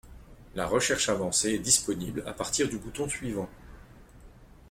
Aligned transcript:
La 0.55 0.65
recherche 0.65 1.09
avancée 1.09 1.51
est 1.51 1.59
disponible 1.59 2.23
à 2.25 2.33
partir 2.33 2.67
du 2.67 2.79
bouton 2.79 3.07
suivant. 3.07 3.47